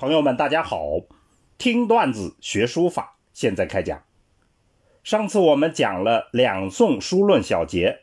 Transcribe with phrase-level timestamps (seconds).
[0.00, 1.02] 朋友们，大家好！
[1.58, 4.02] 听段子学书法，现在开讲。
[5.04, 7.98] 上次我们讲了两宋书论小结，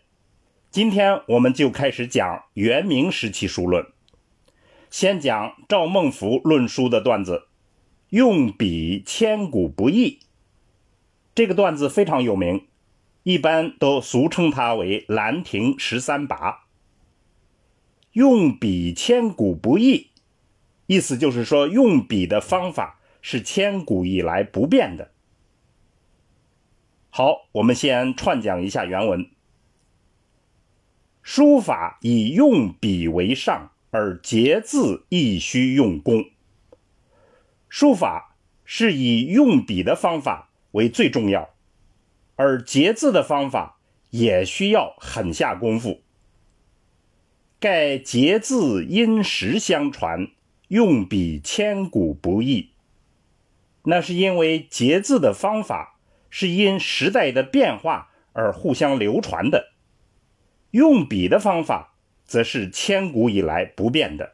[0.69, 3.83] 今天我们就开始讲元明时期书论。
[4.91, 7.47] 先讲赵孟頫论书的段子，
[8.09, 10.19] 用笔千古不易。
[11.33, 12.67] 这个段子非常有名，
[13.23, 16.51] 一般都俗称它为《兰亭十三拔》。
[18.11, 20.11] 用笔千古不易。
[20.87, 25.11] 意思就是说，用笔的方法是千古以来不变的。
[27.09, 29.29] 好，我们先串讲一下原文：
[31.21, 36.23] 书法以用笔为上，而结字亦须用功。
[37.67, 41.49] 书法是以用笔的方法为最重要，
[42.37, 43.77] 而结字的方法
[44.11, 46.01] 也需要狠下功夫。
[47.59, 50.29] 盖结字因时相传。
[50.67, 52.71] 用笔千古不易，
[53.83, 55.97] 那是因为结字的方法
[56.29, 59.71] 是因时代的变化而互相流传的，
[60.71, 61.95] 用笔的方法
[62.25, 64.33] 则是千古以来不变的。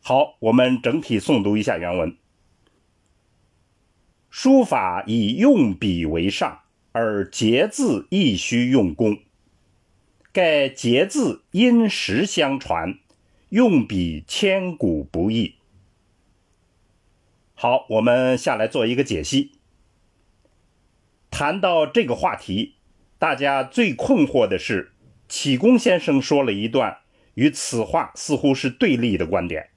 [0.00, 2.16] 好，我们整体诵读一下原文：
[4.30, 9.18] 书法以用笔为上，而结字亦须用功。
[10.32, 12.98] 盖结字因时相传。
[13.50, 15.54] 用笔千古不易。
[17.54, 19.52] 好，我们下来做一个解析。
[21.30, 22.74] 谈到这个话题，
[23.18, 24.92] 大家最困惑的是，
[25.28, 26.98] 启功先生说了一段
[27.34, 29.70] 与此话似乎是对立的观点，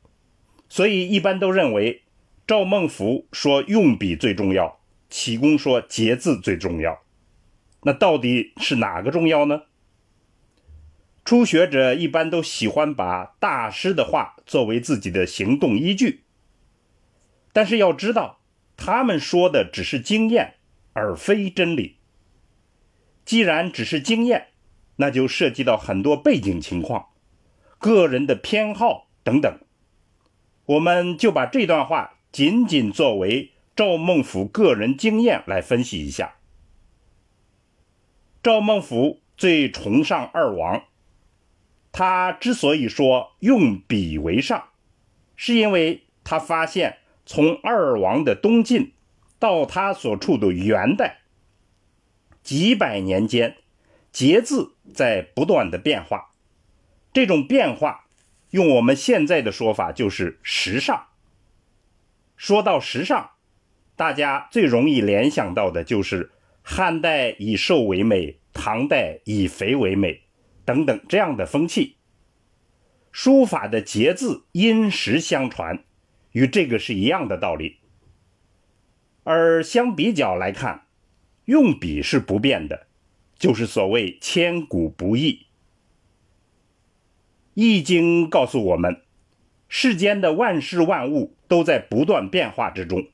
[0.67, 2.03] 所以一般都认为
[2.45, 7.01] 赵孟頫说用笔最重要，启功说结字最重要。
[7.83, 9.61] 那到底是哪个重要呢？
[11.23, 16.23] 初学者一般都喜欢把大师的话作为自己的行动依据，
[17.53, 18.41] 但是要知道，
[18.75, 20.55] 他们说的只是经验，
[20.93, 21.97] 而非真理。
[23.23, 24.47] 既然只是经验，
[24.95, 27.09] 那就涉及到很多背景情况、
[27.77, 29.59] 个人的偏好等等。
[30.65, 36.35] 我们就把这段话仅仅作为赵孟頫个人经验来分析一下。
[38.41, 40.83] 赵孟頫最崇尚二王。
[41.91, 44.69] 他之所以说用笔为上，
[45.35, 48.93] 是因为他发现从二王的东晋
[49.39, 51.21] 到他所处的元代，
[52.41, 53.57] 几百年间，
[54.11, 56.31] 节字在不断的变化。
[57.13, 58.05] 这种变化，
[58.51, 61.07] 用我们现在的说法就是时尚。
[62.37, 63.31] 说到时尚，
[63.95, 66.31] 大家最容易联想到的就是
[66.61, 70.21] 汉代以瘦为美，唐代以肥为美。
[70.71, 71.97] 等等这样的风气，
[73.11, 75.83] 书法的节字因时相传，
[76.31, 77.79] 与这个是一样的道理。
[79.25, 80.85] 而相比较来看，
[81.43, 82.87] 用笔是不变的，
[83.37, 85.31] 就是所谓千古不易。
[87.53, 89.01] 《易经》告诉我们，
[89.67, 93.07] 世间的万事万物都在不断变化之中，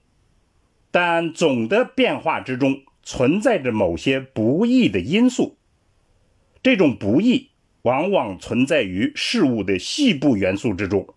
[0.92, 5.58] 但总的变化之中存在着某些不易的因素。
[6.64, 7.52] 这种不易
[7.84, 11.14] 往往存在于事物的细部元素之中。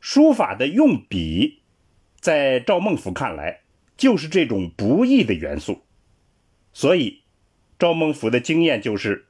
[0.00, 1.62] 书法的用笔，
[2.20, 3.62] 在赵孟頫看来，
[3.96, 5.80] 就是这种不易的元素。
[6.74, 7.22] 所以，
[7.78, 9.26] 赵孟頫的经验就是，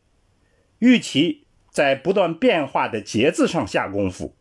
[0.80, 4.34] 与其在不断变化的节字上下功夫，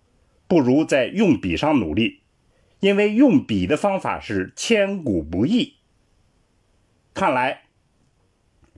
[0.48, 2.22] 不如在用笔上努力，
[2.80, 5.76] 因为用笔的方法是千古不易。
[7.14, 7.66] 看来，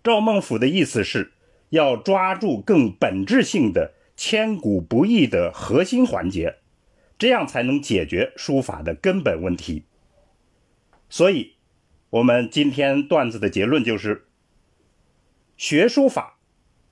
[0.04, 1.32] 赵孟頫的意思是。
[1.76, 6.60] 要抓住更本质性的、千古不易的核心环节，
[7.20, 9.84] 这样才能解决书法的根本问题。
[11.10, 11.56] 所以，
[12.10, 14.26] 我们今天段子的结论就是：
[15.58, 16.40] 学书法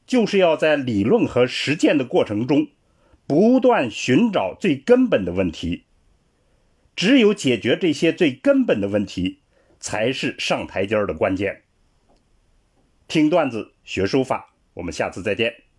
[0.05, 2.67] 就是要在理论和实践的过程中，
[3.25, 5.85] 不断寻找最根本的问题。
[6.93, 9.39] 只有解决这些最根本的问题，
[9.79, 11.63] 才是上台阶的关键。
[13.07, 14.52] 听段子学书法。
[14.73, 15.72] 我们下次再见。